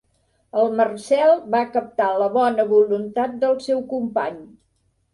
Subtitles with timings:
[0.61, 4.45] El Marcel va captar la bona voluntat del seu company.